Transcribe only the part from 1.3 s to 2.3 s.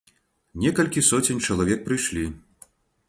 чалавек прыйшлі.